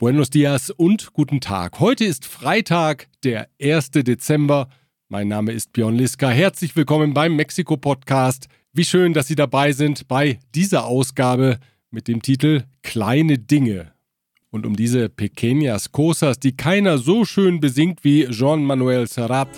Buenos 0.00 0.30
dias 0.30 0.70
und 0.70 1.12
guten 1.12 1.42
Tag. 1.42 1.78
Heute 1.78 2.06
ist 2.06 2.24
Freitag, 2.24 3.08
der 3.22 3.48
1. 3.60 3.90
Dezember. 3.90 4.70
Mein 5.10 5.28
Name 5.28 5.52
ist 5.52 5.74
Björn 5.74 5.94
Liska. 5.94 6.30
Herzlich 6.30 6.74
willkommen 6.74 7.12
beim 7.12 7.36
Mexiko-Podcast. 7.36 8.48
Wie 8.72 8.86
schön, 8.86 9.12
dass 9.12 9.26
Sie 9.26 9.34
dabei 9.34 9.72
sind 9.72 10.08
bei 10.08 10.38
dieser 10.54 10.86
Ausgabe 10.86 11.58
mit 11.90 12.08
dem 12.08 12.22
Titel 12.22 12.62
Kleine 12.82 13.36
Dinge. 13.36 13.92
Und 14.48 14.64
um 14.64 14.74
diese 14.74 15.10
Pequeñas 15.10 15.92
Cosas, 15.92 16.40
die 16.40 16.56
keiner 16.56 16.96
so 16.96 17.26
schön 17.26 17.60
besingt 17.60 18.02
wie 18.02 18.26
Jean 18.30 18.64
Manuel 18.64 19.06
Serrat. 19.06 19.54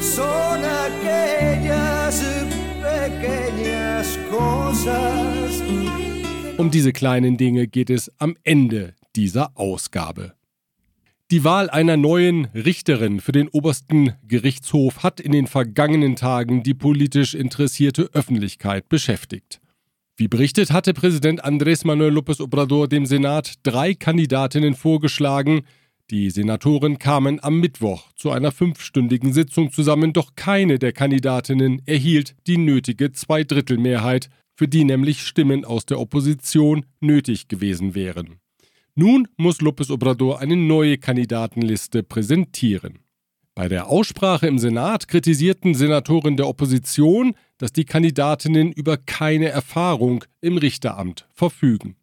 Son 0.00 0.64
aquellas 0.64 2.24
pequeñas 2.80 4.18
cosas. 4.30 5.37
Um 6.58 6.72
diese 6.72 6.92
kleinen 6.92 7.36
Dinge 7.36 7.68
geht 7.68 7.88
es 7.88 8.10
am 8.18 8.36
Ende 8.42 8.96
dieser 9.14 9.56
Ausgabe. 9.56 10.34
Die 11.30 11.44
Wahl 11.44 11.70
einer 11.70 11.96
neuen 11.96 12.46
Richterin 12.46 13.20
für 13.20 13.30
den 13.30 13.46
obersten 13.46 14.14
Gerichtshof 14.26 15.04
hat 15.04 15.20
in 15.20 15.30
den 15.30 15.46
vergangenen 15.46 16.16
Tagen 16.16 16.64
die 16.64 16.74
politisch 16.74 17.36
interessierte 17.36 18.10
Öffentlichkeit 18.12 18.88
beschäftigt. 18.88 19.60
Wie 20.16 20.26
berichtet 20.26 20.72
hatte 20.72 20.94
Präsident 20.94 21.44
Andrés 21.44 21.86
Manuel 21.86 22.18
López 22.18 22.40
Obrador 22.40 22.88
dem 22.88 23.06
Senat 23.06 23.54
drei 23.62 23.94
Kandidatinnen 23.94 24.74
vorgeschlagen. 24.74 25.60
Die 26.10 26.28
Senatoren 26.28 26.98
kamen 26.98 27.38
am 27.40 27.60
Mittwoch 27.60 28.10
zu 28.16 28.32
einer 28.32 28.50
fünfstündigen 28.50 29.32
Sitzung 29.32 29.70
zusammen, 29.70 30.12
doch 30.12 30.34
keine 30.34 30.80
der 30.80 30.92
Kandidatinnen 30.92 31.82
erhielt 31.86 32.34
die 32.48 32.58
nötige 32.58 33.12
Zweidrittelmehrheit, 33.12 34.28
für 34.58 34.66
die 34.66 34.82
nämlich 34.82 35.22
Stimmen 35.22 35.64
aus 35.64 35.86
der 35.86 36.00
Opposition 36.00 36.84
nötig 36.98 37.46
gewesen 37.46 37.94
wären. 37.94 38.40
Nun 38.96 39.28
muss 39.36 39.60
López 39.60 39.88
Obrador 39.88 40.40
eine 40.40 40.56
neue 40.56 40.98
Kandidatenliste 40.98 42.02
präsentieren. 42.02 42.98
Bei 43.54 43.68
der 43.68 43.86
Aussprache 43.88 44.48
im 44.48 44.58
Senat 44.58 45.06
kritisierten 45.06 45.74
Senatoren 45.74 46.36
der 46.36 46.48
Opposition, 46.48 47.34
dass 47.58 47.72
die 47.72 47.84
Kandidatinnen 47.84 48.72
über 48.72 48.96
keine 48.96 49.48
Erfahrung 49.48 50.24
im 50.40 50.56
Richteramt 50.56 51.28
verfügen. 51.32 51.94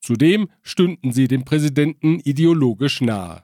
Zudem 0.00 0.48
stünden 0.62 1.10
sie 1.10 1.26
dem 1.26 1.44
Präsidenten 1.44 2.20
ideologisch 2.20 3.00
nahe. 3.00 3.42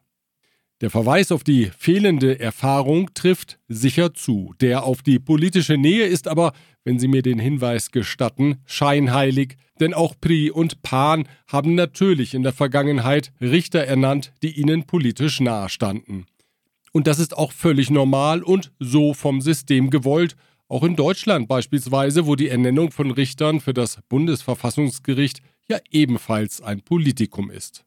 Der 0.83 0.91
Verweis 0.91 1.33
auf 1.33 1.43
die 1.43 1.71
fehlende 1.79 2.39
Erfahrung 2.39 3.15
trifft 3.15 3.59
sicher 3.67 4.13
zu. 4.13 4.53
Der 4.61 4.85
auf 4.85 5.01
die 5.01 5.19
politische 5.19 5.79
Nähe 5.79 6.05
ist 6.05 6.29
aber, 6.29 6.53
wenn 6.85 6.99
Sie 6.99 7.09
mir 7.09 7.23
den 7.23 7.39
Hinweis 7.39 7.93
gestatten, 7.93 8.59
scheinheilig, 8.67 9.57
denn 9.81 9.95
auch 9.95 10.15
Pri 10.21 10.51
und 10.51 10.83
Pan 10.83 11.27
haben 11.49 11.75
natürlich 11.75 12.35
in 12.35 12.43
der 12.43 12.53
Vergangenheit 12.53 13.33
Richter 13.41 13.81
ernannt, 13.81 14.35
die 14.43 14.61
ihnen 14.61 14.85
politisch 14.85 15.41
nahestanden. 15.41 16.27
Und 16.93 17.07
das 17.07 17.21
ist 17.21 17.35
auch 17.35 17.53
völlig 17.53 17.89
normal 17.89 18.43
und 18.43 18.71
so 18.79 19.15
vom 19.15 19.41
System 19.41 19.89
gewollt, 19.89 20.37
auch 20.69 20.83
in 20.83 20.95
Deutschland 20.95 21.49
beispielsweise, 21.49 22.27
wo 22.27 22.37
die 22.37 22.49
Ernennung 22.49 22.91
von 22.91 23.11
Richtern 23.13 23.61
für 23.61 23.73
das 23.73 23.99
Bundesverfassungsgericht 24.11 25.41
ja 25.69 25.79
ebenfalls 25.91 26.61
ein 26.61 26.83
Politikum 26.83 27.51
ist. 27.51 27.86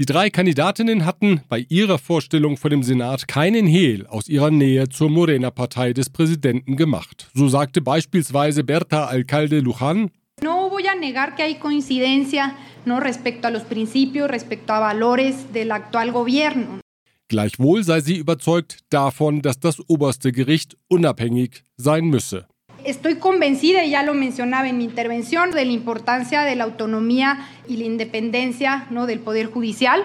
Die 0.00 0.06
drei 0.06 0.30
Kandidatinnen 0.30 1.04
hatten 1.04 1.42
bei 1.50 1.66
ihrer 1.68 1.98
Vorstellung 1.98 2.56
vor 2.56 2.70
dem 2.70 2.82
Senat 2.82 3.28
keinen 3.28 3.66
Hehl 3.66 4.06
aus 4.06 4.28
ihrer 4.28 4.50
Nähe 4.50 4.88
zur 4.88 5.10
Morena-Partei 5.10 5.92
des 5.92 6.08
Präsidenten 6.08 6.76
gemacht. 6.76 7.28
So 7.34 7.48
sagte 7.48 7.82
beispielsweise 7.82 8.64
Berta 8.64 9.08
Alcalde 9.08 9.60
Luján, 9.60 10.10
No 10.42 10.70
voy 10.70 10.88
a 10.88 10.94
negar 10.94 11.36
que 11.36 11.42
hay 11.42 11.56
coincidencia 11.56 12.54
no 12.86 12.98
respecto 12.98 13.48
a 13.48 13.50
los 13.50 13.64
principios, 13.64 14.30
respecto 14.30 14.72
a 14.72 14.80
valores 14.80 15.52
del 15.52 15.70
actual 15.70 16.12
gobierno. 16.12 16.80
Gleichwohl 17.28 17.84
sei 17.84 18.00
sie 18.00 18.16
überzeugt 18.16 18.78
davon, 18.88 19.42
dass 19.42 19.60
das 19.60 19.86
oberste 19.86 20.32
Gericht 20.32 20.78
unabhängig 20.88 21.62
sein 21.76 22.06
müsse. 22.06 22.46
Estoy 22.84 23.16
convencida, 23.16 23.84
y 23.84 23.90
ya 23.90 24.02
lo 24.02 24.14
mencionaba 24.14 24.68
en 24.68 24.78
mi 24.78 24.84
intervención, 24.84 25.50
de 25.50 25.64
la 25.64 25.72
importancia 25.72 26.42
de 26.42 26.56
la 26.56 26.64
autonomía 26.64 27.38
y 27.68 27.76
la 27.76 27.84
independencia 27.84 28.86
¿no? 28.90 29.06
del 29.06 29.20
Poder 29.20 29.46
Judicial. 29.46 30.00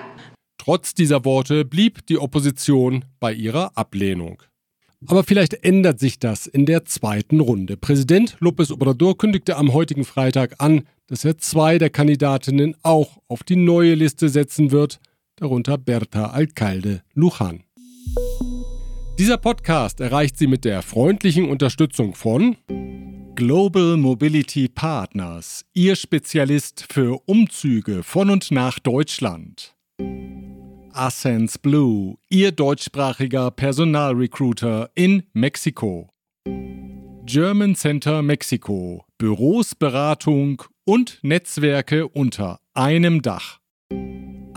Trotz 0.58 0.94
dieser 0.94 1.24
Worte 1.26 1.64
blieb 1.64 2.06
die 2.08 2.18
Opposition 2.18 3.06
bei 3.20 3.34
ihrer 3.34 3.72
Ablehnung. 3.76 4.42
Aber 5.08 5.24
vielleicht 5.24 5.64
ändert 5.64 6.00
sich 6.00 6.18
das 6.20 6.48
in 6.48 6.66
der 6.66 6.86
zweiten 6.86 7.40
Runde. 7.40 7.78
Präsident 7.78 8.38
López 8.40 8.72
Obrador 8.72 9.18
kündigte 9.18 9.58
am 9.58 9.74
heutigen 9.74 10.04
Freitag 10.04 10.56
an, 10.58 10.84
dass 11.08 11.24
er 11.24 11.38
zwei 11.38 11.78
der 11.78 11.92
Kandidatinnen 11.92 12.76
auch 12.82 13.20
auf 13.28 13.44
die 13.44 13.56
neue 13.56 13.94
Liste 13.94 14.30
setzen 14.30 14.72
wird, 14.72 15.00
darunter 15.36 15.78
Berta 15.78 16.32
Alcalde 16.32 17.04
Luján. 17.14 17.62
Dieser 19.18 19.38
Podcast 19.38 20.02
erreicht 20.02 20.38
Sie 20.38 20.46
mit 20.46 20.66
der 20.66 20.82
freundlichen 20.82 21.48
Unterstützung 21.48 22.16
von 22.16 22.58
Global 23.36 23.96
Mobility 23.96 24.68
Partners, 24.68 25.64
Ihr 25.74 25.96
Spezialist 25.96 26.86
für 26.92 27.22
Umzüge 27.26 28.04
von 28.04 28.30
und 28.30 28.52
nach 28.52 28.78
Deutschland. 28.78 29.74
Ascens 30.92 31.58
Blue, 31.58 32.18
Ihr 32.30 32.52
deutschsprachiger 32.52 33.52
Personalrecruiter 33.52 34.90
in 34.96 35.24
Mexiko. 35.32 36.10
German 37.26 37.76
Center 37.76 38.22
Mexiko, 38.22 39.06
Büros, 39.18 39.76
Beratung 39.76 40.62
und 40.84 41.20
Netzwerke 41.22 42.10
unter 42.10 42.60
einem 42.74 43.22
Dach. 43.22 43.60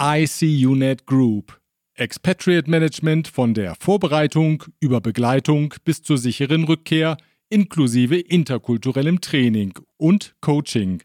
ICUNET 0.00 1.06
Group, 1.06 1.60
Expatriate 1.98 2.70
Management 2.70 3.26
von 3.26 3.54
der 3.54 3.75
Vorbereitung 3.75 4.62
über 4.78 5.00
Begleitung 5.00 5.75
bis 5.84 6.03
zur 6.03 6.16
sicheren 6.16 6.64
Rückkehr 6.64 7.16
inklusive 7.50 8.16
interkulturellem 8.19 9.20
Training 9.20 9.75
und 9.97 10.37
Coaching. 10.41 11.03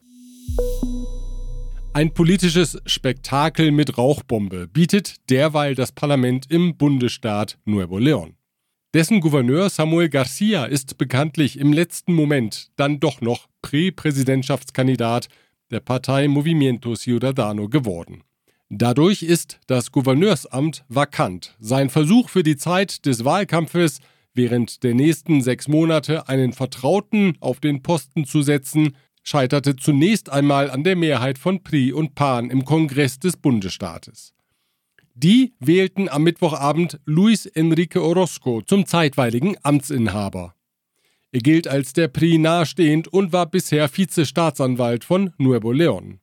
Ein 1.93 2.13
politisches 2.13 2.79
Spektakel 2.85 3.71
mit 3.71 3.97
Rauchbombe 3.97 4.67
bietet 4.67 5.29
derweil 5.29 5.73
das 5.73 5.91
Parlament 5.91 6.45
im 6.49 6.77
Bundesstaat 6.77 7.57
Nuevo 7.65 7.97
León. 7.97 8.33
Dessen 8.93 9.19
Gouverneur 9.21 9.71
Samuel 9.71 10.09
Garcia 10.09 10.65
ist 10.65 10.99
bekanntlich 10.99 11.57
im 11.57 11.73
letzten 11.73 12.13
Moment 12.13 12.69
dann 12.75 12.99
doch 12.99 13.21
noch 13.21 13.47
Prä-Präsidentschaftskandidat 13.63 15.29
der 15.71 15.79
Partei 15.79 16.27
Movimiento 16.27 16.95
Ciudadano 16.95 17.67
geworden. 17.67 18.23
Dadurch 18.69 19.24
ist 19.24 19.59
das 19.68 19.91
Gouverneursamt 19.91 20.85
vakant. 20.90 21.56
Sein 21.59 21.90
Versuch 21.90 22.29
für 22.29 22.44
die 22.44 22.57
Zeit 22.57 23.06
des 23.06 23.24
Wahlkampfes 23.24 24.00
während 24.34 24.84
der 24.84 24.96
nächsten 24.96 25.41
sechs 25.41 25.68
Monate 25.68 26.28
einen 26.28 26.53
Vertrauten 26.53 27.38
auf 27.40 27.59
den 27.59 27.84
Posten 27.84 28.25
zu 28.25 28.41
setzen, 28.41 28.96
scheiterte 29.24 29.75
zunächst 29.75 30.29
einmal 30.29 30.69
an 30.69 30.84
der 30.84 30.96
Mehrheit 30.96 31.38
von 31.38 31.63
Pri 31.63 31.94
und 31.94 32.16
Pan 32.16 32.50
im 32.50 32.66
Kongress 32.66 33.19
des 33.19 33.38
Bundesstaates. 33.38 34.34
Die 35.16 35.53
wählten 35.59 36.09
am 36.09 36.24
Mittwochabend 36.24 37.00
Luis 37.06 37.45
Enrique 37.45 38.01
Orozco 38.01 38.62
zum 38.63 38.85
zeitweiligen 38.85 39.56
Amtsinhaber. 39.62 40.56
Er 41.31 41.40
gilt 41.40 41.68
als 41.68 41.94
der 41.94 42.07
Pri 42.07 42.38
nahestehend 42.38 43.07
und 43.07 43.31
war 43.31 43.45
bisher 43.45 43.88
Vizestaatsanwalt 43.88 45.03
von 45.03 45.34
Nuevo 45.38 45.72
León. 45.72 46.19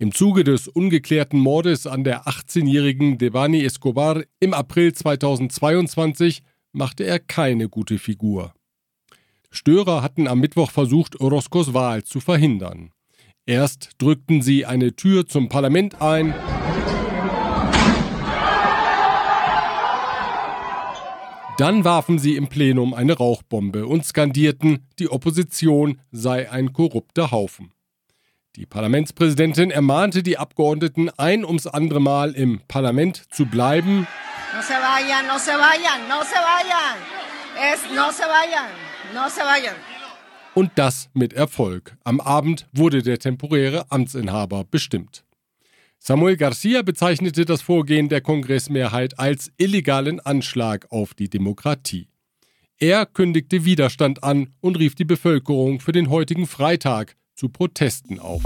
Im 0.00 0.14
Zuge 0.14 0.44
des 0.44 0.68
ungeklärten 0.68 1.40
Mordes 1.40 1.88
an 1.88 2.04
der 2.04 2.28
18-jährigen 2.28 3.18
Devani 3.18 3.64
Escobar 3.64 4.22
im 4.38 4.54
April 4.54 4.92
2022 4.92 6.42
machte 6.70 7.02
er 7.02 7.18
keine 7.18 7.68
gute 7.68 7.98
Figur. 7.98 8.54
Störer 9.50 10.00
hatten 10.00 10.28
am 10.28 10.38
Mittwoch 10.38 10.70
versucht, 10.70 11.20
Orozcos 11.20 11.74
Wahl 11.74 12.04
zu 12.04 12.20
verhindern. 12.20 12.92
Erst 13.44 13.90
drückten 13.98 14.40
sie 14.40 14.66
eine 14.66 14.94
Tür 14.94 15.26
zum 15.26 15.48
Parlament 15.48 16.00
ein. 16.00 16.32
Dann 21.56 21.82
warfen 21.82 22.20
sie 22.20 22.36
im 22.36 22.46
Plenum 22.46 22.94
eine 22.94 23.14
Rauchbombe 23.14 23.84
und 23.88 24.04
skandierten, 24.04 24.86
die 25.00 25.10
Opposition 25.10 26.00
sei 26.12 26.48
ein 26.52 26.72
korrupter 26.72 27.32
Haufen. 27.32 27.72
Die 28.56 28.66
Parlamentspräsidentin 28.66 29.70
ermahnte 29.70 30.22
die 30.22 30.38
Abgeordneten 30.38 31.10
ein 31.16 31.44
ums 31.44 31.66
andere 31.66 32.00
Mal 32.00 32.32
im 32.32 32.60
Parlament 32.66 33.22
zu 33.32 33.46
bleiben. 33.46 34.08
No 34.54 34.62
se 34.62 34.72
vayan, 34.72 35.26
no 35.26 35.38
se 35.38 35.52
vayan, 35.52 36.08
no 36.08 36.22
se 36.24 36.34
vayan. 36.34 36.98
Es, 37.72 37.80
no 37.94 38.10
se 38.10 38.22
vayan, 38.22 38.70
no 39.14 39.28
se 39.28 39.40
vayan. 39.42 39.76
Und 40.54 40.72
das 40.76 41.10
mit 41.12 41.34
Erfolg. 41.34 41.96
Am 42.04 42.20
Abend 42.20 42.66
wurde 42.72 43.02
der 43.02 43.18
temporäre 43.18 43.92
Amtsinhaber 43.92 44.64
bestimmt. 44.64 45.24
Samuel 45.98 46.36
Garcia 46.36 46.82
bezeichnete 46.82 47.44
das 47.44 47.60
Vorgehen 47.60 48.08
der 48.08 48.22
Kongressmehrheit 48.22 49.18
als 49.18 49.52
illegalen 49.58 50.20
Anschlag 50.20 50.86
auf 50.90 51.12
die 51.14 51.28
Demokratie. 51.28 52.08
Er 52.78 53.06
kündigte 53.06 53.64
Widerstand 53.64 54.24
an 54.24 54.54
und 54.60 54.78
rief 54.78 54.94
die 54.94 55.04
Bevölkerung 55.04 55.80
für 55.80 55.92
den 55.92 56.08
heutigen 56.08 56.46
Freitag 56.46 57.16
zu 57.38 57.48
Protesten 57.48 58.18
auf. 58.18 58.42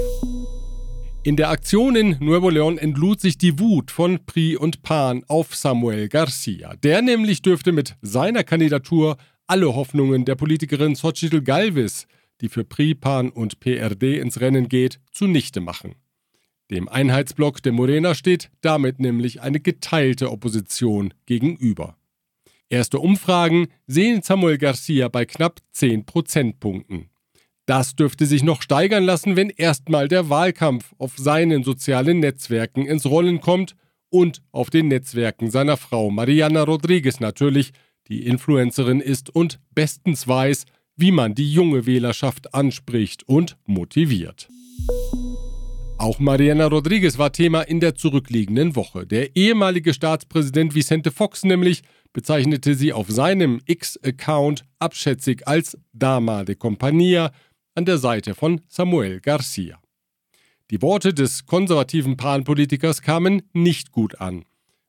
In 1.25 1.37
der 1.37 1.49
Aktion 1.51 1.97
in 1.97 2.17
Nuevo 2.21 2.49
León 2.49 2.79
entlud 2.79 3.21
sich 3.21 3.39
die 3.39 3.59
Wut 3.59 3.91
von 3.91 4.27
Pri 4.27 4.57
und 4.57 4.83
Pan 4.83 5.25
auf 5.29 5.55
Samuel 5.55 6.09
Garcia. 6.09 6.77
Der 6.77 7.01
nämlich 7.01 7.43
dürfte 7.43 7.73
mit 7.73 7.97
seiner 8.03 8.45
Kandidatur 8.45 9.17
alle 9.47 9.75
Hoffnungen 9.75 10.25
der 10.25 10.35
Politikerin 10.35 10.95
Xochitl 10.95 11.41
Galvez, 11.41 12.07
die 12.41 12.49
für 12.49 12.65
Pri, 12.65 12.95
Pan 12.95 13.31
und 13.31 13.61
PRD 13.61 14.19
ins 14.19 14.41
Rennen 14.41 14.69
geht, 14.69 15.01
zunichte 15.11 15.61
machen. 15.61 15.95
Dem 16.71 16.89
Einheitsblock 16.89 17.63
der 17.63 17.73
Morena 17.73 18.15
steht 18.15 18.51
damit 18.61 18.99
nämlich 18.99 19.41
eine 19.41 19.61
geteilte 19.61 20.31
Opposition 20.31 21.15
gegenüber. 21.27 21.97
Erste 22.69 22.99
Umfragen 22.99 23.69
sehen 23.87 24.23
Samuel 24.23 24.59
Garcia 24.59 25.09
bei 25.09 25.25
knapp 25.25 25.61
10 25.73 26.05
Prozentpunkten. 26.05 27.12
Das 27.67 27.95
dürfte 27.95 28.27
sich 28.27 28.43
noch 28.43 28.61
steigern 28.61 29.05
lassen, 29.05 29.37
wenn 29.37 29.51
erstmal 29.51 30.09
der 30.09 30.29
Wahlkampf 30.29 30.93
auf 30.99 31.17
seinen 31.17 31.63
sozialen 31.63 32.19
Netzwerken 32.19 32.87
ins 32.87 33.07
Rollen 33.07 33.41
kommt 33.41 33.77
und 34.11 34.43
auf 34.51 34.69
den 34.69 34.89
Netzwerken 34.89 35.51
seiner 35.51 35.77
Frau 35.77 36.11
Mariana 36.11 36.65
Rodriguez 36.65 37.21
natürlich, 37.21 37.73
die 38.09 38.27
Influencerin 38.27 39.01
ist 39.01 39.31
und 39.35 39.61
bestens 39.75 40.27
weiß, 40.27 40.65
wie 40.97 41.13
man 41.13 41.35
die 41.35 41.51
junge 41.51 41.87
Wählerschaft 41.87 42.53
anspricht 42.53 43.29
und 43.29 43.57
motiviert. 43.65 44.49
Auch 45.99 46.19
Mariana 46.19 46.67
Rodriguez 46.67 47.17
war 47.17 47.33
Thema 47.33 47.63
in 47.63 47.79
der 47.79 47.95
zurückliegenden 47.95 48.75
Woche. 48.75 49.07
Der 49.07 49.37
ehemalige 49.37 49.95
Staatspräsident 49.95 50.75
Vicente 50.75 51.13
Fox 51.13 51.45
nämlich 51.45 51.83
bezeichnete 52.13 52.75
sie 52.75 52.93
auf 52.93 53.09
seinem 53.09 53.61
X-Account 53.67 54.65
abschätzig 54.81 55.47
als 55.47 55.79
Dama 55.93 56.43
de 56.43 56.57
Compañía, 56.57 57.31
an 57.75 57.85
der 57.85 57.99
Seite 57.99 58.35
von 58.35 58.61
Samuel 58.69 59.21
Garcia. 59.21 59.79
Die 60.71 60.81
Worte 60.81 61.13
des 61.13 61.47
konservativen 61.47 62.17
Pan-Politikers 62.17 63.03
kamen 63.03 63.43
nicht 63.53 63.93
gut 63.93 64.21
an. 64.21 64.45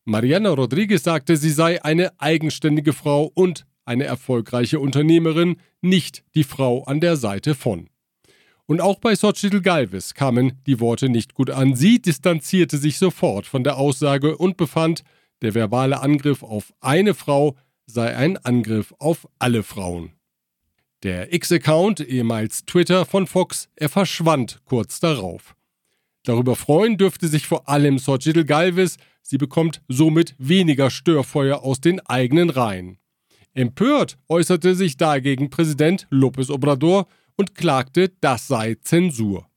Mariana 0.06 0.50
Rodriguez 0.50 1.03
sagte, 1.03 1.38
sie 1.38 1.50
sei 1.50 1.83
eine 1.83 2.19
eigenständige 2.19 2.94
Frau 2.94 3.31
und 3.33 3.65
eine 3.85 4.06
erfolgreiche 4.06 4.80
Unternehmerin, 4.80 5.57
nicht 5.81 6.24
die 6.35 6.44
Frau 6.44 6.83
an 6.83 7.00
der 7.00 7.18
Seite 7.18 7.56
von. 7.56 7.89
Und 8.65 8.80
auch 8.80 9.00
bei 9.00 9.15
Xochitl 9.15 9.62
Galvez 9.62 10.13
kamen 10.13 10.62
die 10.65 10.79
Worte 10.79 11.09
nicht 11.09 11.33
gut 11.33 11.50
an. 11.50 11.75
Sie 11.75 12.01
distanzierte 12.01 12.77
sich 12.77 12.97
sofort 12.97 13.45
von 13.45 13.63
der 13.63 13.77
Aussage 13.77 14.38
und 14.38 14.56
befand, 14.56 15.03
der 15.41 15.53
verbale 15.53 16.01
Angriff 16.01 16.44
auf 16.44 16.74
eine 16.79 17.13
Frau 17.13 17.57
sei 17.86 18.15
ein 18.15 18.38
Angriff 18.38 18.94
auf 19.00 19.27
alle 19.39 19.63
Frauen. 19.63 20.13
Der 21.03 21.33
X-Account, 21.33 22.00
ehemals 22.00 22.63
Twitter 22.63 23.05
von 23.05 23.27
Fox, 23.27 23.67
er 23.75 23.89
verschwand 23.89 24.61
kurz 24.63 25.01
darauf. 25.01 25.53
Darüber 26.23 26.55
freuen 26.55 26.97
dürfte 26.97 27.27
sich 27.27 27.45
vor 27.45 27.67
allem 27.67 27.97
Xochitl 27.97 28.45
Galvez, 28.45 28.95
sie 29.21 29.38
bekommt 29.38 29.81
somit 29.89 30.33
weniger 30.38 30.89
Störfeuer 30.89 31.61
aus 31.61 31.81
den 31.81 32.00
eigenen 32.00 32.50
Reihen. 32.50 33.00
Empört 33.53 34.17
äußerte 34.29 34.75
sich 34.75 34.95
dagegen 34.95 35.50
Präsident 35.50 36.07
López 36.09 36.50
Obrador 36.50 37.07
und 37.35 37.53
klagte, 37.53 38.13
das 38.21 38.47
sei 38.47 38.75
Zensur. 38.81 39.50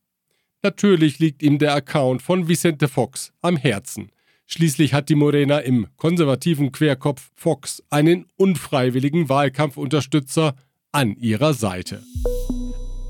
Natürlich 0.62 1.20
liegt 1.20 1.44
ihm 1.44 1.60
der 1.60 1.74
Account 1.74 2.22
von 2.22 2.48
Vicente 2.48 2.88
Fox 2.88 3.32
am 3.40 3.56
Herzen. 3.56 4.10
Schließlich 4.46 4.94
hat 4.94 5.08
die 5.08 5.14
Morena 5.14 5.60
im 5.60 5.86
konservativen 5.96 6.72
Querkopf 6.72 7.30
Fox 7.36 7.84
einen 7.88 8.26
unfreiwilligen 8.36 9.28
Wahlkampfunterstützer 9.28 10.56
an 10.96 11.14
ihrer 11.18 11.52
Seite. 11.52 12.02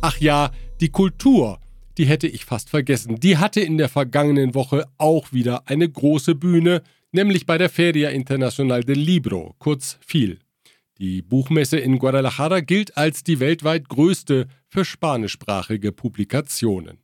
Ach 0.03 0.19
ja, 0.19 0.51
die 0.81 0.89
Kultur, 0.89 1.61
die 1.99 2.07
hätte 2.07 2.27
ich 2.27 2.45
fast 2.45 2.69
vergessen. 2.69 3.21
Die 3.21 3.39
hatte 3.39 3.61
in 3.61 3.79
der 3.79 3.89
vergangenen 3.89 4.57
Woche 4.57 4.87
auch 4.99 5.33
wieder 5.33 5.69
eine 5.69 5.89
große 5.89 6.35
Bühne, 6.35 6.83
nämlich 7.13 7.47
bei 7.47 7.59
der 7.59 7.71
Feria 7.71 8.11
Internacional 8.11 8.83
del 8.83 8.99
Libro, 8.99 9.55
kurz 9.61 9.99
FIL. 10.01 10.41
Die 10.99 11.23
Buchmesse 11.23 11.79
in 11.79 12.01
Guadalajara 12.01 12.59
gilt 12.59 12.97
als 12.97 13.23
die 13.23 13.39
weltweit 13.39 13.89
größte 13.89 14.49
für 14.67 14.85
spanischsprachige 14.85 15.93
Publikationen. 15.93 16.99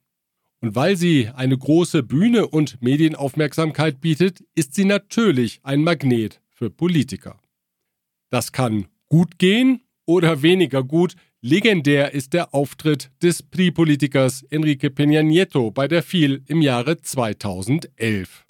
Und 0.58 0.74
weil 0.74 0.96
sie 0.96 1.28
eine 1.28 1.56
große 1.56 2.02
Bühne 2.02 2.48
und 2.48 2.82
Medienaufmerksamkeit 2.82 4.00
bietet, 4.00 4.42
ist 4.56 4.74
sie 4.74 4.84
natürlich 4.84 5.60
ein 5.62 5.84
Magnet 5.84 6.40
für 6.50 6.70
Politiker. 6.70 7.38
Das 8.30 8.50
kann 8.50 8.88
gut 9.08 9.38
gehen 9.38 9.81
oder 10.06 10.42
weniger 10.42 10.82
gut, 10.82 11.14
legendär 11.40 12.12
ist 12.12 12.32
der 12.32 12.54
Auftritt 12.54 13.10
des 13.22 13.42
PRI-Politikers 13.42 14.42
Enrique 14.50 14.88
Peña 14.88 15.22
Nieto 15.22 15.70
bei 15.70 15.88
der 15.88 16.02
FIL 16.02 16.42
im 16.46 16.62
Jahre 16.62 16.98
2011. 17.00 18.44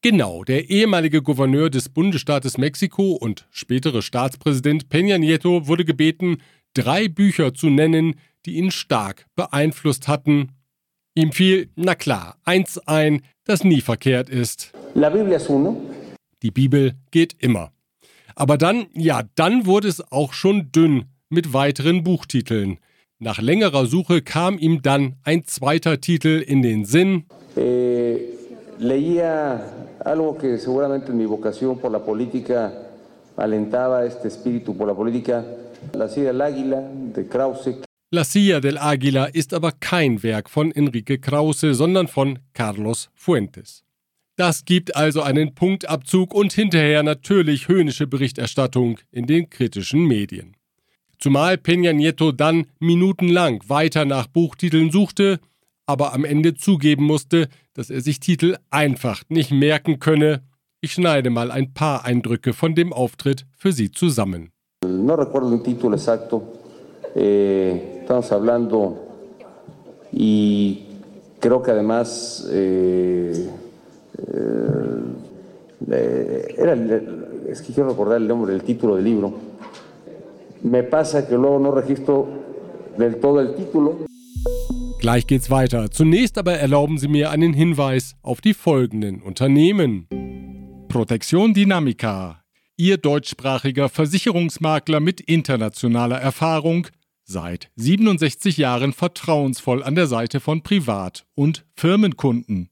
Genau, 0.00 0.44
der 0.44 0.70
ehemalige 0.70 1.22
Gouverneur 1.22 1.70
des 1.70 1.88
Bundesstaates 1.88 2.56
Mexiko 2.56 3.12
und 3.12 3.48
spätere 3.50 4.00
Staatspräsident 4.00 4.86
Peña 4.88 5.18
Nieto 5.18 5.66
wurde 5.66 5.84
gebeten, 5.84 6.38
drei 6.72 7.08
Bücher 7.08 7.52
zu 7.52 7.68
nennen, 7.68 8.14
die 8.46 8.56
ihn 8.56 8.70
stark 8.70 9.26
beeinflusst 9.34 10.06
hatten. 10.06 10.52
Ihm 11.14 11.32
fiel, 11.32 11.70
na 11.74 11.96
klar, 11.96 12.36
eins 12.44 12.78
ein, 12.86 13.22
das 13.44 13.64
nie 13.64 13.80
verkehrt 13.80 14.28
ist. 14.28 14.72
Die 16.42 16.50
Bibel 16.52 16.94
geht 17.10 17.34
immer. 17.40 17.72
Aber 18.34 18.58
dann, 18.58 18.86
ja, 18.94 19.22
dann 19.34 19.66
wurde 19.66 19.88
es 19.88 20.00
auch 20.12 20.32
schon 20.32 20.70
dünn 20.72 21.04
mit 21.28 21.52
weiteren 21.52 22.02
Buchtiteln. 22.02 22.78
Nach 23.18 23.40
längerer 23.40 23.86
Suche 23.86 24.22
kam 24.22 24.58
ihm 24.58 24.80
dann 24.82 25.16
ein 25.24 25.44
zweiter 25.44 26.00
Titel 26.00 26.42
in 26.46 26.62
den 26.62 26.84
Sinn. 26.84 27.24
Eh, 27.56 28.16
leía 28.78 29.60
algo 30.04 30.38
que 30.38 30.58
seguramente 30.58 31.10
en 31.10 31.18
mi 31.18 31.26
vocación 31.26 31.78
por 31.78 31.90
la 31.90 31.98
política 31.98 32.72
alentaba 33.36 34.04
este 34.04 34.28
espíritu 34.28 34.76
por 34.76 34.86
la 34.86 34.94
política. 34.94 35.44
La 35.94 36.08
Silla 36.08 36.28
del 36.28 36.40
Águila 36.40 36.80
de 37.14 37.26
Krause. 37.26 37.82
La 38.10 38.24
Silla 38.24 38.60
del 38.60 38.78
Águila 38.78 39.26
ist 39.26 39.52
aber 39.52 39.72
kein 39.72 40.22
Werk 40.22 40.48
von 40.48 40.72
Enrique 40.72 41.18
Krause, 41.18 41.74
sondern 41.74 42.08
von 42.08 42.38
Carlos 42.54 43.10
Fuentes. 43.14 43.84
Das 44.38 44.64
gibt 44.64 44.94
also 44.94 45.22
einen 45.22 45.56
Punktabzug 45.56 46.32
und 46.32 46.52
hinterher 46.52 47.02
natürlich 47.02 47.66
höhnische 47.66 48.06
Berichterstattung 48.06 49.00
in 49.10 49.26
den 49.26 49.50
kritischen 49.50 50.06
Medien. 50.06 50.54
Zumal 51.18 51.54
Peña 51.54 51.92
Nieto 51.92 52.30
dann 52.30 52.66
minutenlang 52.78 53.64
weiter 53.66 54.04
nach 54.04 54.28
Buchtiteln 54.28 54.92
suchte, 54.92 55.40
aber 55.86 56.14
am 56.14 56.24
Ende 56.24 56.54
zugeben 56.54 57.04
musste, 57.04 57.48
dass 57.74 57.90
er 57.90 58.00
sich 58.00 58.20
Titel 58.20 58.54
einfach 58.70 59.24
nicht 59.28 59.50
merken 59.50 59.98
könne. 59.98 60.44
Ich 60.80 60.92
schneide 60.92 61.30
mal 61.30 61.50
ein 61.50 61.74
paar 61.74 62.04
Eindrücke 62.04 62.52
von 62.52 62.76
dem 62.76 62.92
Auftritt 62.92 63.44
für 63.56 63.72
Sie 63.72 63.90
zusammen. 63.90 64.52
No 64.84 65.16
recuerdo 65.16 65.52
el 65.52 65.64
título 65.64 65.96
exacto. 65.96 66.44
Eh, 67.16 68.02
estamos 68.02 68.30
hablando 68.30 68.98
y 70.12 70.84
creo 71.40 71.60
que 71.60 71.72
además 71.72 72.46
eh, 72.52 73.48
eh, 74.26 74.98
era 76.58 76.74
es 77.48 77.62
que 77.62 77.72
quiero 77.72 77.90
recordar 77.90 78.20
el 78.20 78.28
nombre, 78.28 78.54
el 78.54 78.62
título 78.62 78.96
del 78.96 79.04
libro. 79.04 79.32
Me 80.62 80.82
pasa 80.82 81.26
que 81.26 81.34
luego 81.34 81.58
no 81.58 81.70
registro 81.70 82.28
del 82.96 83.16
todo 83.16 83.40
el 83.40 83.54
título. 83.54 84.06
Gleich 85.00 85.26
geht's 85.26 85.50
weiter. 85.50 85.90
Zunächst 85.90 86.36
aber 86.38 86.54
erlauben 86.58 86.98
Sie 86.98 87.08
mir 87.08 87.30
einen 87.30 87.52
Hinweis 87.52 88.16
auf 88.22 88.40
die 88.40 88.54
folgenden 88.54 89.22
Unternehmen. 89.22 90.08
Protection 90.88 91.54
Dynamica. 91.54 92.42
Ihr 92.76 92.96
deutschsprachiger 92.96 93.88
Versicherungsmakler 93.88 95.00
mit 95.00 95.20
internationaler 95.20 96.18
Erfahrung, 96.20 96.88
seit 97.24 97.70
67 97.76 98.56
Jahren 98.56 98.92
vertrauensvoll 98.92 99.82
an 99.82 99.94
der 99.94 100.06
Seite 100.06 100.40
von 100.40 100.62
Privat- 100.62 101.24
und 101.34 101.64
Firmenkunden. 101.74 102.70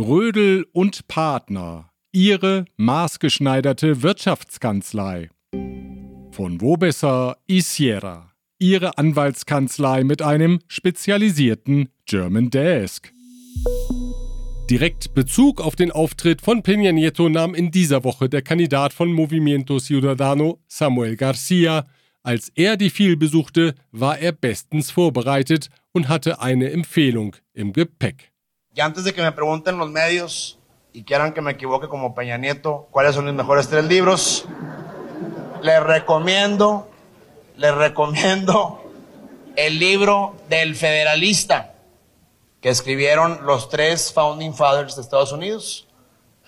Rödel 0.00 0.66
und 0.72 1.08
Partner, 1.08 1.90
Ihre 2.10 2.64
maßgeschneiderte 2.78 4.02
Wirtschaftskanzlei. 4.02 5.28
Von 6.32 6.60
wo 6.62 6.78
besser 6.78 7.36
Isiera, 7.46 8.32
Ihre 8.58 8.96
Anwaltskanzlei 8.96 10.04
mit 10.04 10.22
einem 10.22 10.60
spezialisierten 10.68 11.90
German 12.06 12.48
Desk. 12.48 13.12
Direkt 14.70 15.12
Bezug 15.14 15.60
auf 15.60 15.76
den 15.76 15.90
Auftritt 15.90 16.40
von 16.40 16.62
Peña 16.62 16.92
Nieto 16.92 17.28
nahm 17.28 17.54
in 17.54 17.70
dieser 17.70 18.02
Woche 18.02 18.30
der 18.30 18.40
Kandidat 18.40 18.94
von 18.94 19.12
Movimiento 19.12 19.78
Ciudadano, 19.80 20.60
Samuel 20.66 21.16
Garcia. 21.16 21.86
Als 22.22 22.50
er 22.54 22.78
die 22.78 22.90
viel 22.90 23.18
besuchte, 23.18 23.74
war 23.92 24.18
er 24.18 24.32
bestens 24.32 24.90
vorbereitet 24.90 25.68
und 25.92 26.08
hatte 26.08 26.40
eine 26.40 26.70
Empfehlung 26.70 27.36
im 27.52 27.74
Gepäck. 27.74 28.29
Y 28.80 28.82
antes 28.82 29.04
de 29.04 29.12
que 29.12 29.20
me 29.20 29.30
pregunten 29.32 29.76
los 29.76 29.90
medios 29.90 30.58
y 30.94 31.02
quieran 31.02 31.34
que 31.34 31.42
me 31.42 31.50
equivoque 31.50 31.86
como 31.86 32.14
Peña 32.14 32.38
Nieto, 32.38 32.88
cuáles 32.90 33.14
son 33.14 33.26
mis 33.26 33.34
mejores 33.34 33.68
tres 33.68 33.84
libros, 33.84 34.46
les 35.62 35.82
recomiendo, 35.82 36.88
les 37.58 37.74
recomiendo 37.74 38.82
el 39.54 39.78
libro 39.78 40.34
del 40.48 40.74
federalista. 40.76 41.74
que 42.62 42.70
escribieron 42.70 43.44
los 43.44 43.68
tres 43.68 44.14
Founding 44.14 44.54
Fathers 44.54 44.96
de 44.96 45.02
Estados 45.02 45.32
Unidos, 45.32 45.86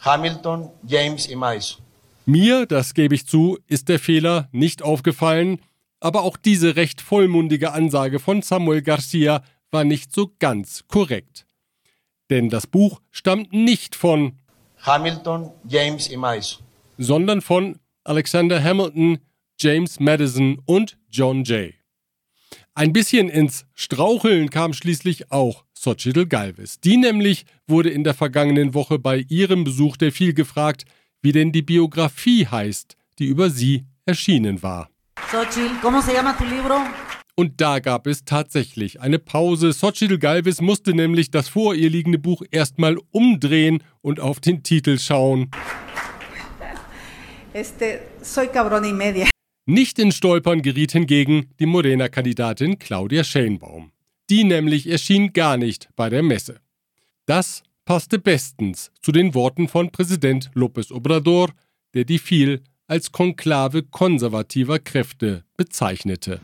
Hamilton, 0.03 0.71
James 0.89 1.29
y 1.29 1.37
Madison. 1.37 1.85
Mir, 2.25 2.65
das 2.65 2.95
gebe 2.95 3.15
ich 3.15 3.27
zu, 3.27 3.59
ist 3.67 3.91
der 3.91 3.99
Fehler 3.99 4.49
nicht 4.53 4.83
aufgefallen, 4.83 5.61
aber 6.01 6.23
auch 6.23 6.39
diese 6.39 6.77
recht 6.77 7.03
vollmundige 7.03 7.73
Ansage 7.73 8.19
von 8.19 8.41
Samuel 8.41 8.81
Garcia 8.81 9.43
war 9.71 9.85
nicht 9.85 10.15
so 10.15 10.33
ganz 10.39 10.85
korrekt. 10.89 11.47
Denn 12.33 12.49
das 12.49 12.67
Buch 12.67 13.03
stammt 13.11 13.53
nicht 13.53 13.95
von 13.95 14.39
Hamilton, 14.79 15.51
James 15.69 16.09
y 16.09 16.19
Madison, 16.19 16.65
sondern 16.97 17.43
von 17.43 17.79
Alexander 18.05 18.65
Hamilton, 18.65 19.19
James 19.61 20.01
Madison 20.01 20.63
und 20.65 20.97
John 21.11 21.45
Jay. 21.45 21.75
Ein 22.73 22.95
bisschen 22.95 23.29
ins 23.29 23.67
Straucheln 23.75 24.49
kam 24.49 24.73
schließlich 24.73 25.31
auch 25.31 25.67
Xochitl 25.79 26.25
Galvez. 26.25 26.81
Die 26.81 26.97
nämlich 26.97 27.45
wurde 27.67 27.91
in 27.91 28.03
der 28.03 28.15
vergangenen 28.15 28.73
Woche 28.73 28.99
bei 28.99 29.27
ihrem 29.29 29.65
Besuch 29.65 29.99
der 29.99 30.11
viel 30.11 30.33
gefragt, 30.33 30.87
wie 31.21 31.33
denn 31.33 31.53
die 31.53 31.61
Biografie 31.61 32.47
heißt, 32.47 32.97
die 33.19 33.27
über 33.27 33.51
sie 33.51 33.85
erschienen 34.07 34.63
war. 34.63 34.89
Xochitl, 35.31 35.69
¿cómo 35.83 36.01
se 36.01 36.15
llama 36.15 36.35
tu 36.35 36.45
libro? 36.45 36.79
Und 37.35 37.61
da 37.63 37.79
gab 37.79 38.07
es 38.07 38.25
tatsächlich 38.25 39.01
eine 39.01 39.19
Pause. 39.19 39.71
Xochitl 39.71 40.19
Galvez 40.19 40.61
musste 40.61 40.95
nämlich 40.95 41.31
das 41.31 41.49
vor 41.49 41.75
ihr 41.75 41.89
liegende 41.89 42.19
Buch 42.19 42.43
erstmal 42.51 42.99
umdrehen 43.11 43.83
und 44.03 44.21
auf 44.21 44.41
den 44.41 44.63
Titel 44.63 44.99
schauen. 44.99 45.51
Este, 47.55 48.01
soy 48.23 48.47
cabrón 48.47 48.85
y 48.85 48.93
media. 48.93 49.29
Nicht 49.67 49.99
in 49.99 50.11
Stolpern 50.11 50.63
geriet 50.63 50.93
hingegen 50.93 51.51
die 51.61 51.67
Morena-Kandidatin 51.67 52.79
Claudia 52.79 53.25
Schenbaum. 53.25 53.93
Die 54.29 54.45
nämlich 54.45 54.89
erschien 54.89 55.33
gar 55.33 55.57
nicht 55.57 55.89
bei 55.95 56.09
der 56.11 56.23
Messe. 56.23 56.61
Das 57.27 57.63
passte 57.85 58.19
bestens 58.19 58.91
zu 59.01 59.13
den 59.13 59.35
Worten 59.35 59.69
von 59.69 59.91
Präsident 59.91 60.51
López 60.55 60.93
Obrador, 60.93 61.51
der 61.95 62.05
die 62.05 62.19
viel 62.19 62.63
als 62.87 63.13
Konklave 63.13 63.83
konservativer 63.83 64.79
Kräfte 64.79 65.45
bezeichnete. 65.57 66.41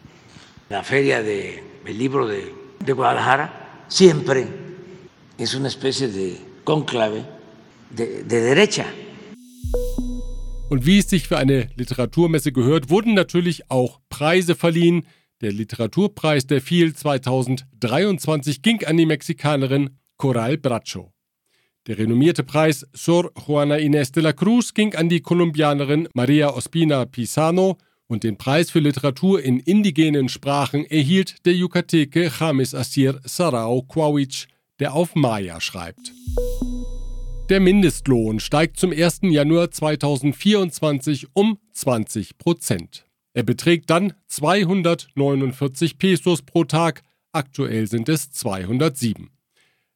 La 0.71 0.83
Feria 0.83 1.23
de, 1.23 1.63
del 1.83 1.97
Libro 1.97 2.27
de, 2.27 2.53
de 2.85 2.93
Guadalajara 2.93 3.87
siempre 3.89 4.47
es 5.39 5.55
una 5.55 5.69
especie 5.69 6.09
de 6.09 6.37
conclave 6.65 7.25
de, 7.89 8.23
de 8.23 8.41
derecha. 8.43 8.85
Und 10.69 10.85
wie 10.85 10.99
es 10.99 11.09
sich 11.09 11.27
für 11.27 11.39
eine 11.39 11.71
Literaturmesse 11.77 12.53
gehört, 12.53 12.91
wurden 12.91 13.15
natürlich 13.15 13.71
auch 13.71 14.01
Preise 14.11 14.55
verliehen. 14.55 15.07
Der 15.41 15.53
Literaturpreis 15.53 16.47
der 16.47 16.61
FIL 16.61 16.95
2023 16.95 18.61
ging 18.61 18.85
an 18.85 18.99
die 18.99 19.07
Mexikanerin 19.07 19.97
Coral 20.19 20.59
Bracho. 20.59 21.15
Der 21.87 21.97
renommierte 21.97 22.45
Preis 22.45 22.87
Sor 22.93 23.33
Juana 23.47 23.79
Inés 23.79 24.13
de 24.13 24.23
la 24.23 24.35
Cruz 24.35 24.75
ging 24.75 24.95
an 24.95 25.09
die 25.09 25.23
Kolumbianerin 25.23 26.09
Maria 26.13 26.51
Ospina 26.51 27.07
Pisano 27.07 27.79
und 28.09 28.25
den 28.25 28.37
Preis 28.37 28.71
für 28.71 28.81
Literatur 28.81 29.43
in 29.43 29.61
indigenen 29.61 30.29
Sprachen 30.29 30.85
erhielt 30.85 31.45
der 31.47 31.55
Yucateke 31.55 32.33
James 32.41 32.75
Asir 32.75 33.21
Sarao 33.25 33.83
Quawich, 33.83 34.49
der 34.81 34.95
auf 34.95 35.15
Maya 35.15 35.61
schreibt. 35.61 36.13
Der 37.51 37.61
Mindestlohn 37.61 38.41
steigt 38.41 38.79
zum 38.79 38.91
1. 38.91 39.21
Januar 39.23 39.71
2024 39.71 41.29
um 41.35 41.59
20 41.73 42.37
Prozent. 42.39 43.05
Er 43.35 43.43
beträgt 43.43 43.89
dann 43.91 44.15
249 44.27 45.99
Pesos 45.99 46.43
pro 46.43 46.65
Tag, 46.65 47.03
aktuell 47.33 47.87
sind 47.87 48.09
es 48.09 48.31
207. 48.33 49.31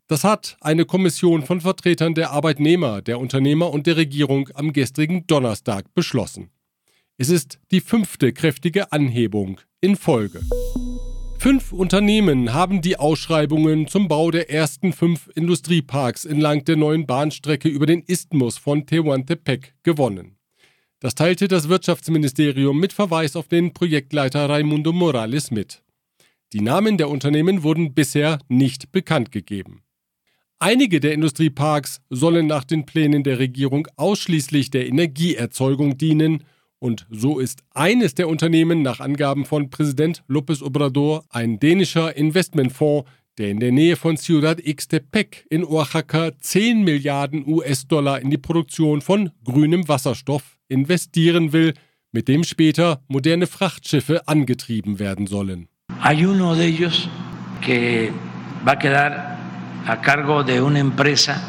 Das 0.07 0.25
hat 0.25 0.57
eine 0.61 0.85
Kommission 0.85 1.42
von 1.42 1.61
Vertretern 1.61 2.14
der 2.14 2.31
Arbeitnehmer, 2.31 3.00
der 3.00 3.19
Unternehmer 3.19 3.71
und 3.71 3.87
der 3.87 3.97
Regierung 3.97 4.49
am 4.54 4.73
gestrigen 4.73 5.26
Donnerstag 5.26 5.92
beschlossen. 5.95 6.50
Es 7.19 7.28
ist 7.28 7.59
die 7.71 7.81
fünfte 7.81 8.33
kräftige 8.33 8.90
Anhebung 8.90 9.61
in 9.81 9.97
Folge. 9.97 10.40
Fünf 11.38 11.73
Unternehmen 11.73 12.54
haben 12.54 12.81
die 12.81 12.97
Ausschreibungen 12.97 13.87
zum 13.87 14.09
Bau 14.09 14.31
der 14.31 14.50
ersten 14.50 14.92
fünf 14.92 15.28
Industrieparks 15.35 16.25
entlang 16.25 16.64
der 16.64 16.76
neuen 16.76 17.07
Bahnstrecke 17.07 17.69
über 17.69 17.85
den 17.85 18.02
Isthmus 18.02 18.57
von 18.57 18.87
Tehuantepec 18.87 19.75
gewonnen. 19.83 20.38
Das 21.00 21.14
teilte 21.14 21.49
das 21.49 21.69
Wirtschaftsministerium 21.69 22.78
mit 22.78 22.95
Verweis 22.95 23.37
auf 23.37 23.49
den 23.49 23.75
Projektleiter 23.75 24.49
Raimundo 24.49 24.92
Morales 24.92 25.50
mit. 25.50 25.83
Die 26.52 26.61
Namen 26.61 26.97
der 26.97 27.11
Unternehmen 27.11 27.62
wurden 27.62 27.92
bisher 27.92 28.38
nicht 28.49 28.90
bekannt 28.90 29.33
gegeben. 29.33 29.83
Einige 30.61 31.00
der 31.00 31.12
Industrieparks 31.12 32.00
sollen 32.09 32.47
nach 32.47 32.64
den 32.64 32.87
Plänen 32.87 33.25
der 33.25 33.38
Regierung 33.38 33.88
ausschließlich 33.97 34.71
der 34.71 34.87
Energieerzeugung 34.87 35.99
dienen 35.99 36.45
und 36.82 37.06
so 37.10 37.38
ist 37.38 37.62
eines 37.74 38.14
der 38.14 38.28
Unternehmen 38.28 38.82
nach 38.82 38.98
Angaben 38.98 39.44
von 39.44 39.70
Präsident 39.70 40.24
López 40.28 40.62
Obrador 40.64 41.24
ein 41.30 41.60
dänischer 41.60 42.16
Investmentfonds, 42.16 43.08
der 43.38 43.50
in 43.50 43.60
der 43.60 43.70
Nähe 43.70 43.94
von 43.94 44.16
Ciudad 44.16 44.58
Ixtepec 44.58 45.46
in 45.48 45.64
Oaxaca 45.64 46.32
10 46.40 46.82
Milliarden 46.82 47.46
US-Dollar 47.46 48.20
in 48.20 48.30
die 48.30 48.36
Produktion 48.36 49.00
von 49.00 49.30
grünem 49.44 49.86
Wasserstoff 49.86 50.58
investieren 50.66 51.52
will, 51.52 51.74
mit 52.10 52.26
dem 52.26 52.42
später 52.42 53.00
moderne 53.06 53.46
Frachtschiffe 53.46 54.26
angetrieben 54.26 54.98
werden 54.98 55.28
sollen. 55.28 55.68
Hay 56.00 56.26
uno 56.26 56.56
de 56.56 56.66
ellos 56.66 57.08
que 57.60 58.10
va 58.66 58.72
a 58.72 58.78
quedar 58.78 59.38
a 59.86 60.00
cargo 60.00 60.42
de 60.42 60.60
una 60.60 60.80
empresa 60.80 61.40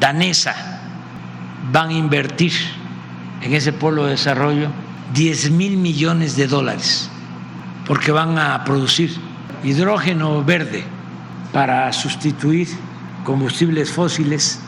danesa. 0.00 0.52
Van 1.70 1.90
a 1.90 1.92
invertir 1.92 2.79
en 3.42 3.54
ese 3.54 3.72
polo 3.72 4.04
de 4.04 4.12
desarrollo 4.12 4.68
10 5.14 5.50
mil 5.50 5.76
millones 5.76 6.36
de 6.36 6.46
dólares, 6.46 7.10
porque 7.86 8.12
van 8.12 8.38
a 8.38 8.64
producir 8.64 9.10
hidrógeno 9.64 10.44
verde 10.44 10.84
para 11.52 11.92
sustituir 11.92 12.68
combustibles 13.24 13.90
fósiles 13.90 14.60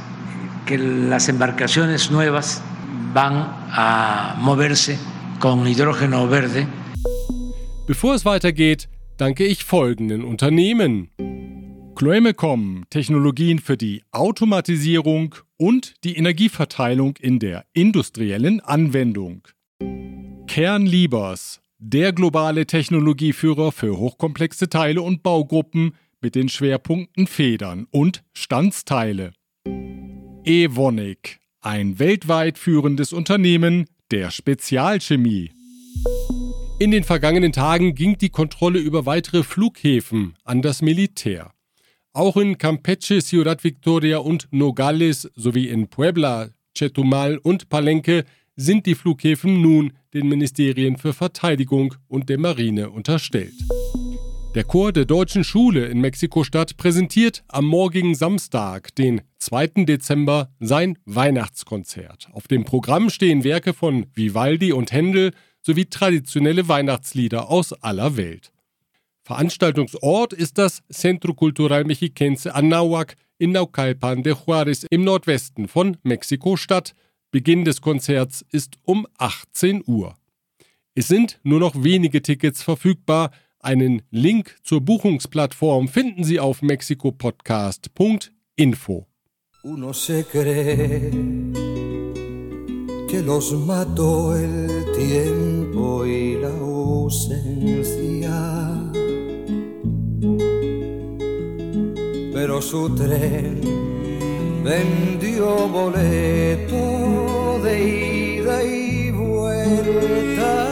que 0.66 0.78
las 0.78 1.28
embarcaciones 1.28 2.10
nuevas 2.10 2.62
van 3.12 3.34
a 3.70 4.36
moverse 4.38 4.98
con 5.38 5.66
hidrógeno 5.66 6.28
verde. 6.28 6.66
Bevor 7.86 8.14
es 8.14 8.24
weitergeht, 8.24 8.88
danke 9.18 9.46
ich 9.46 9.64
folgenden 9.64 10.24
Unternehmen. 10.24 11.10
Chloemecom, 11.94 12.84
Technologien 12.90 13.58
für 13.58 13.76
die 13.76 14.02
Automatisierung 14.10 15.34
und 15.56 15.94
die 16.04 16.16
Energieverteilung 16.16 17.16
in 17.18 17.38
der 17.38 17.64
industriellen 17.74 18.60
Anwendung. 18.60 19.46
Kernliebers, 20.46 21.60
der 21.78 22.12
globale 22.12 22.66
Technologieführer 22.66 23.72
für 23.72 23.98
hochkomplexe 23.98 24.68
Teile 24.68 25.02
und 25.02 25.22
Baugruppen 25.22 25.94
mit 26.20 26.34
den 26.34 26.48
Schwerpunkten 26.48 27.26
Federn 27.26 27.86
und 27.90 28.24
Standsteile. 28.32 29.32
Evonik, 30.44 31.40
ein 31.60 31.98
weltweit 31.98 32.58
führendes 32.58 33.12
Unternehmen 33.12 33.86
der 34.10 34.30
Spezialchemie. 34.30 35.52
In 36.78 36.90
den 36.90 37.04
vergangenen 37.04 37.52
Tagen 37.52 37.94
ging 37.94 38.18
die 38.18 38.30
Kontrolle 38.30 38.80
über 38.80 39.06
weitere 39.06 39.44
Flughäfen 39.44 40.34
an 40.42 40.62
das 40.62 40.82
Militär. 40.82 41.52
Auch 42.14 42.36
in 42.36 42.58
Campeche, 42.58 43.22
Ciudad 43.22 43.64
Victoria 43.64 44.18
und 44.18 44.46
Nogales 44.50 45.30
sowie 45.34 45.68
in 45.68 45.88
Puebla, 45.88 46.50
Chetumal 46.76 47.38
und 47.38 47.70
Palenque 47.70 48.24
sind 48.54 48.84
die 48.84 48.94
Flughäfen 48.94 49.62
nun 49.62 49.94
den 50.12 50.28
Ministerien 50.28 50.98
für 50.98 51.14
Verteidigung 51.14 51.94
und 52.08 52.28
der 52.28 52.38
Marine 52.38 52.90
unterstellt. 52.90 53.54
Der 54.54 54.64
Chor 54.64 54.92
der 54.92 55.06
Deutschen 55.06 55.42
Schule 55.42 55.86
in 55.86 56.02
Mexiko-Stadt 56.02 56.76
präsentiert 56.76 57.44
am 57.48 57.64
morgigen 57.64 58.14
Samstag, 58.14 58.94
den 58.94 59.22
2. 59.38 59.86
Dezember, 59.86 60.50
sein 60.60 60.98
Weihnachtskonzert. 61.06 62.28
Auf 62.32 62.46
dem 62.46 62.66
Programm 62.66 63.08
stehen 63.08 63.42
Werke 63.42 63.72
von 63.72 64.04
Vivaldi 64.14 64.74
und 64.74 64.92
Händel 64.92 65.32
sowie 65.62 65.86
traditionelle 65.86 66.68
Weihnachtslieder 66.68 67.48
aus 67.48 67.72
aller 67.72 68.18
Welt. 68.18 68.51
Veranstaltungsort 69.22 70.32
ist 70.32 70.56
das 70.58 70.82
Centro 70.90 71.34
Cultural 71.34 71.84
Mexiquense 71.84 72.54
Anahuac 72.54 73.16
in 73.38 73.52
Naucalpan 73.52 74.22
de 74.22 74.34
Juárez 74.34 74.86
im 74.90 75.04
Nordwesten 75.04 75.68
von 75.68 75.96
Mexiko-Stadt. 76.02 76.94
Beginn 77.30 77.64
des 77.64 77.80
Konzerts 77.80 78.44
ist 78.50 78.74
um 78.82 79.06
18 79.18 79.84
Uhr. 79.86 80.16
Es 80.94 81.08
sind 81.08 81.40
nur 81.42 81.60
noch 81.60 81.82
wenige 81.82 82.20
Tickets 82.20 82.62
verfügbar. 82.62 83.30
Einen 83.60 84.02
Link 84.10 84.58
zur 84.64 84.80
Buchungsplattform 84.80 85.88
finden 85.88 86.24
Sie 86.24 86.40
auf 86.40 86.62
mexikopodcast.info. 86.62 89.06
Uno 89.64 89.92
se 89.92 90.24
cree 90.24 91.08
que 93.08 93.22
los 93.22 93.52
mató 93.52 94.34
el 94.34 94.86
tiempo 94.92 96.04
y 96.04 96.34
la 96.40 96.48
ausencia. 96.48 98.32
Su 102.62 102.88
tren 102.94 103.60
vendió 104.62 105.68
boleto 105.68 106.78
de 107.62 108.36
ida 108.36 108.62
y 108.62 109.10
vuelta. 109.10 110.68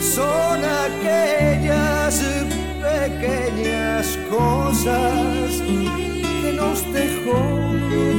Son 0.00 0.60
aquellas 0.86 2.22
pequeñas 2.80 4.18
cosas 4.30 5.62
que 5.68 6.52
nos 6.56 6.82
dejó 6.92 7.40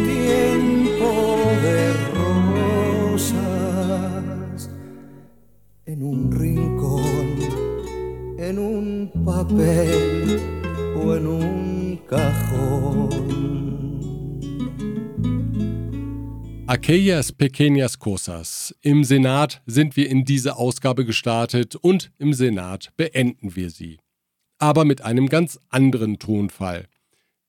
tiempo 0.05 1.09
de 1.63 1.77
rosas 3.15 4.69
en 5.85 6.03
un 6.03 6.31
rincón, 6.31 7.39
en 8.37 8.59
un 8.59 9.11
papel 9.25 10.62
o 10.95 11.15
en 11.15 11.27
un 11.27 11.99
cajón. 12.07 13.33
Aquellas 16.67 17.31
Pequeñas 17.31 17.99
Cosas. 17.99 18.73
Im 18.81 19.03
Senat 19.03 19.61
sind 19.65 19.95
wir 19.95 20.09
in 20.09 20.25
diese 20.25 20.55
Ausgabe 20.55 21.05
gestartet 21.05 21.75
und 21.75 22.11
im 22.17 22.33
Senat 22.33 22.93
beenden 22.97 23.55
wir 23.55 23.69
sie. 23.69 23.99
Aber 24.57 24.85
mit 24.85 25.01
einem 25.01 25.27
ganz 25.27 25.59
anderen 25.69 26.19
Tonfall. 26.19 26.87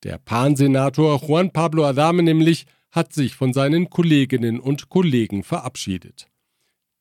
Der 0.03 0.19
Pan-Senator 0.19 1.23
Juan 1.27 1.53
Pablo 1.53 1.85
Adame 1.87 2.23
nämlich 2.23 2.67
hat 2.91 3.13
sich 3.13 3.35
von 3.35 3.53
seinen 3.53 3.89
Kolleginnen 3.89 4.61
und 4.61 4.89
Kollegen 4.89 5.43
verabschiedet. 5.43 6.29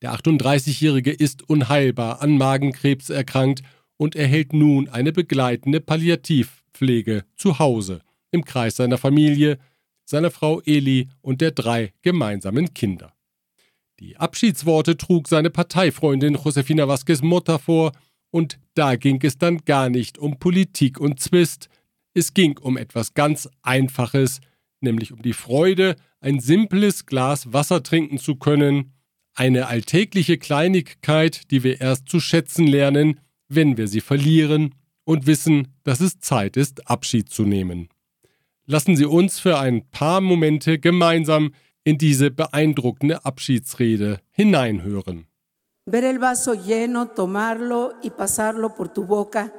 Der 0.01 0.13
38-Jährige 0.13 1.11
ist 1.11 1.49
unheilbar 1.49 2.21
an 2.21 2.37
Magenkrebs 2.37 3.09
erkrankt 3.09 3.63
und 3.97 4.15
erhält 4.15 4.53
nun 4.53 4.89
eine 4.89 5.11
begleitende 5.11 5.79
Palliativpflege 5.79 7.25
zu 7.35 7.59
Hause 7.59 8.01
im 8.31 8.43
Kreis 8.45 8.75
seiner 8.75 8.97
Familie, 8.97 9.59
seiner 10.05 10.31
Frau 10.31 10.61
Eli 10.61 11.09
und 11.21 11.41
der 11.41 11.51
drei 11.51 11.93
gemeinsamen 12.01 12.73
Kinder. 12.73 13.13
Die 13.99 14.17
Abschiedsworte 14.17 14.97
trug 14.97 15.27
seine 15.27 15.49
Parteifreundin 15.49 16.35
Josefina 16.43 16.85
Vázquez 16.85 17.23
Mota 17.23 17.57
vor, 17.57 17.91
und 18.31 18.59
da 18.73 18.95
ging 18.95 19.19
es 19.21 19.37
dann 19.37 19.59
gar 19.59 19.89
nicht 19.89 20.17
um 20.17 20.39
Politik 20.39 20.99
und 20.99 21.19
Zwist, 21.19 21.69
es 22.15 22.33
ging 22.33 22.57
um 22.57 22.77
etwas 22.77 23.13
ganz 23.13 23.47
Einfaches, 23.61 24.39
nämlich 24.81 25.11
um 25.11 25.21
die 25.21 25.33
Freude, 25.33 25.95
ein 26.19 26.39
simples 26.39 27.05
Glas 27.05 27.53
Wasser 27.53 27.83
trinken 27.83 28.17
zu 28.17 28.35
können, 28.35 28.93
eine 29.35 29.67
alltägliche 29.67 30.37
Kleinigkeit, 30.37 31.51
die 31.51 31.63
wir 31.63 31.81
erst 31.81 32.07
zu 32.09 32.19
schätzen 32.19 32.67
lernen, 32.67 33.19
wenn 33.49 33.77
wir 33.77 33.87
sie 33.87 34.01
verlieren 34.01 34.75
und 35.05 35.27
wissen, 35.27 35.67
dass 35.83 35.99
es 35.99 36.19
Zeit 36.19 36.57
ist, 36.57 36.89
Abschied 36.89 37.29
zu 37.29 37.43
nehmen. 37.43 37.89
Lassen 38.65 38.95
Sie 38.95 39.05
uns 39.05 39.39
für 39.39 39.59
ein 39.59 39.89
paar 39.89 40.21
Momente 40.21 40.79
gemeinsam 40.79 41.53
in 41.83 41.97
diese 41.97 42.31
beeindruckende 42.31 43.25
Abschiedsrede 43.25 44.19
hineinhören. 44.31 45.27
Ver 45.85 46.05
el 46.05 46.19
vaso 46.19 46.53
lleno, 46.53 47.09
tomarlo 47.09 47.95
y 48.01 48.09
pasarlo 48.09 48.73
por 48.73 48.87
tu 48.87 49.05
boca, 49.05 49.51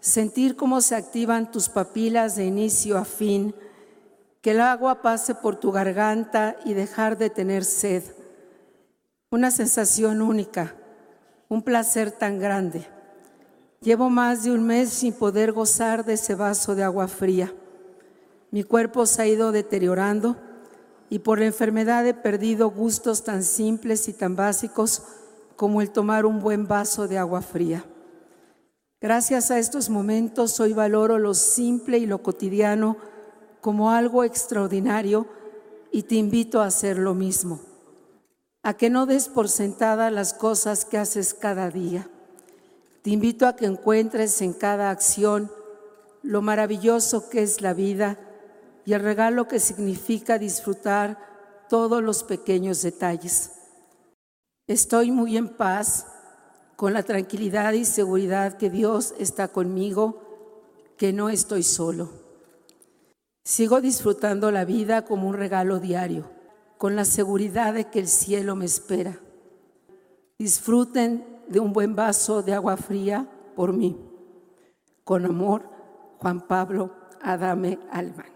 sentir 0.00 0.56
cómo 0.56 0.80
se 0.80 0.94
activan 0.94 1.50
tus 1.52 1.68
papilas 1.68 2.36
de 2.36 2.46
inicio 2.46 2.96
a 2.96 3.04
fin, 3.04 3.54
que 4.40 4.52
el 4.52 4.62
agua 4.62 5.02
pase 5.02 5.34
por 5.34 5.56
tu 5.56 5.70
garganta 5.70 6.56
y 6.64 6.72
dejar 6.72 7.18
de 7.18 7.28
tener 7.28 7.64
sed. 7.64 8.02
Una 9.30 9.50
sensación 9.50 10.22
única, 10.22 10.74
un 11.50 11.62
placer 11.62 12.12
tan 12.12 12.38
grande. 12.38 12.86
Llevo 13.82 14.10
más 14.10 14.44
de 14.44 14.52
un 14.52 14.64
mes 14.64 14.90
sin 14.90 15.12
poder 15.12 15.50
gozar 15.50 16.04
de 16.04 16.12
ese 16.12 16.36
vaso 16.36 16.76
de 16.76 16.84
agua 16.84 17.08
fría. 17.08 17.52
Mi 18.52 18.62
cuerpo 18.62 19.06
se 19.06 19.22
ha 19.22 19.26
ido 19.26 19.50
deteriorando 19.50 20.36
y 21.10 21.18
por 21.18 21.40
la 21.40 21.46
enfermedad 21.46 22.06
he 22.06 22.14
perdido 22.14 22.70
gustos 22.70 23.24
tan 23.24 23.42
simples 23.42 24.06
y 24.06 24.12
tan 24.12 24.36
básicos 24.36 25.02
como 25.56 25.82
el 25.82 25.90
tomar 25.90 26.26
un 26.26 26.38
buen 26.38 26.68
vaso 26.68 27.08
de 27.08 27.18
agua 27.18 27.42
fría. 27.42 27.84
Gracias 29.00 29.50
a 29.50 29.58
estos 29.58 29.90
momentos 29.90 30.60
hoy 30.60 30.72
valoro 30.74 31.18
lo 31.18 31.34
simple 31.34 31.98
y 31.98 32.06
lo 32.06 32.22
cotidiano 32.22 32.96
como 33.60 33.90
algo 33.90 34.22
extraordinario 34.22 35.26
y 35.90 36.04
te 36.04 36.14
invito 36.14 36.60
a 36.62 36.66
hacer 36.66 36.98
lo 36.98 37.14
mismo. 37.14 37.60
A 38.62 38.74
que 38.74 38.90
no 38.90 39.06
des 39.06 39.28
por 39.28 39.48
sentada 39.48 40.12
las 40.12 40.34
cosas 40.34 40.84
que 40.84 40.98
haces 40.98 41.34
cada 41.34 41.68
día. 41.68 42.08
Te 43.02 43.10
invito 43.10 43.48
a 43.48 43.56
que 43.56 43.66
encuentres 43.66 44.40
en 44.42 44.52
cada 44.52 44.90
acción 44.90 45.50
lo 46.22 46.40
maravilloso 46.40 47.28
que 47.28 47.42
es 47.42 47.60
la 47.60 47.74
vida 47.74 48.16
y 48.84 48.92
el 48.92 49.00
regalo 49.00 49.48
que 49.48 49.58
significa 49.58 50.38
disfrutar 50.38 51.18
todos 51.68 52.00
los 52.00 52.22
pequeños 52.22 52.80
detalles. 52.82 53.52
Estoy 54.68 55.10
muy 55.10 55.36
en 55.36 55.48
paz 55.48 56.06
con 56.76 56.92
la 56.92 57.02
tranquilidad 57.02 57.72
y 57.72 57.84
seguridad 57.84 58.56
que 58.56 58.70
Dios 58.70 59.14
está 59.18 59.48
conmigo, 59.48 60.22
que 60.96 61.12
no 61.12 61.28
estoy 61.28 61.64
solo. 61.64 62.10
Sigo 63.44 63.80
disfrutando 63.80 64.52
la 64.52 64.64
vida 64.64 65.04
como 65.04 65.28
un 65.28 65.34
regalo 65.34 65.80
diario, 65.80 66.30
con 66.78 66.94
la 66.94 67.04
seguridad 67.04 67.74
de 67.74 67.90
que 67.90 67.98
el 67.98 68.06
cielo 68.06 68.54
me 68.54 68.64
espera. 68.64 69.18
Disfruten 70.38 71.31
de 71.52 71.60
un 71.60 71.72
buen 71.72 71.94
vaso 71.94 72.42
de 72.42 72.54
agua 72.54 72.76
fría 72.76 73.28
por 73.54 73.72
mí. 73.72 73.96
Con 75.04 75.24
amor, 75.26 75.68
Juan 76.18 76.46
Pablo 76.46 76.90
Adame 77.22 77.78
Alban. 77.90 78.26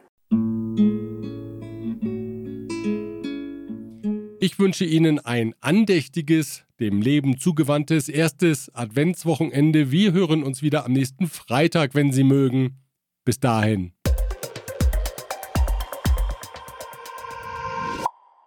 Ich 4.38 4.59
wünsche 4.59 4.85
Ihnen 4.85 5.18
ein 5.18 5.55
andächtiges, 5.61 6.64
dem 6.79 7.00
Leben 7.00 7.38
zugewandtes 7.38 8.09
erstes 8.09 8.72
Adventswochenende. 8.74 9.90
Wir 9.90 10.12
hören 10.12 10.44
uns 10.44 10.62
wieder 10.62 10.85
am 10.85 10.92
nächsten 10.92 11.26
Freitag, 11.26 11.94
wenn 11.94 12.12
Sie 12.12 12.22
mögen. 12.22 12.76
Bis 13.24 13.40
dahin. 13.40 13.96